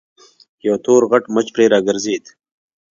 يو 0.65 0.75
تور 0.85 1.01
غټ 1.11 1.23
مچ 1.33 1.47
پرې 1.55 1.65
راګرځېد. 1.73 2.23